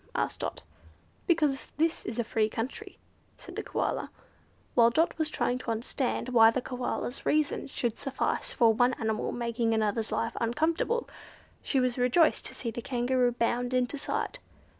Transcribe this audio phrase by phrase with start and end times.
[0.15, 0.63] asked Dot.
[1.27, 2.97] "Because this is a free country,"
[3.37, 4.09] said the Koala.
[4.73, 9.31] While Dot was trying to understand why the Koala's reason should suffice for one animal
[9.31, 11.07] making another's life uncomfortable,
[11.61, 14.39] she was rejoiced to see the Kangaroo bound into sight.